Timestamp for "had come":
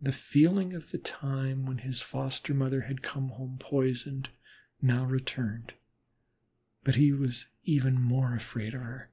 2.80-3.28